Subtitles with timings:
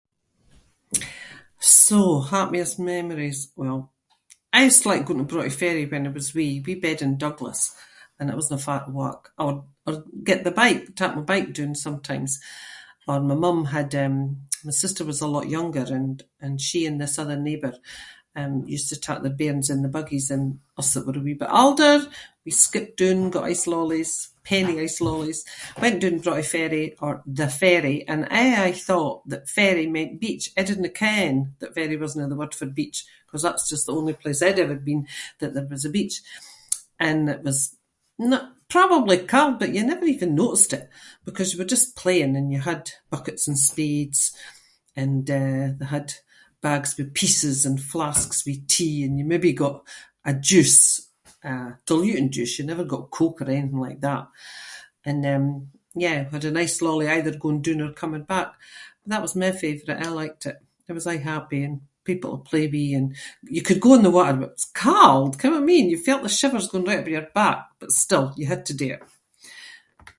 [1.59, 3.39] So happiest memories.
[3.55, 3.91] Well,
[4.53, 6.63] I used to like going to Broughty Ferry when I was wee.
[6.65, 7.63] We bed in Douglas
[8.19, 9.95] and it wasnae far to walk or- or
[10.29, 12.31] get the bike- take my bike doon sometimes.
[13.07, 14.27] Or and my mum had, um-
[14.67, 17.73] my sister was a lot younger and- and she and this other neighbour,
[18.39, 21.33] um, used to take their bairns in the buggies and us that were a wee
[21.41, 22.07] bit older-
[22.45, 25.43] we skipped doon, got ice lollies- penny ice lollies,
[25.81, 30.19] went doon to Broughty Ferry or The Ferry and I aie thought that ferry meant
[30.21, 30.51] beach.
[30.57, 34.13] I didnae ken that ferry wasnae the word for beach ‘cause that’s just the only
[34.21, 35.03] place I’d ever been
[35.39, 36.15] that there was a beach.
[37.07, 37.59] And it was
[38.27, 40.85] n- probably cold but you never even noticed it
[41.27, 42.83] because you were just playing and you had
[43.13, 44.21] buckets and spades
[45.01, 46.07] and, uh, they had
[46.65, 49.77] bags with pieces and flasks with tea and you maybe got
[50.25, 50.85] a juice,
[51.49, 54.25] eh, diluting juice- you never got Coke or anything like that.
[55.09, 55.47] And um,
[56.05, 58.49] yeah, we had an ice lolly either going doon or coming back
[59.03, 60.05] and that was my favourite.
[60.05, 60.57] I liked it.
[60.89, 61.75] It was aie happy and
[62.11, 63.07] people to play with and
[63.55, 65.31] you could go in the water but it was cold!
[65.37, 65.87] Ken what I mean?
[65.93, 68.89] You felt the shivers going right over your back but still, you had to do
[68.95, 69.03] it.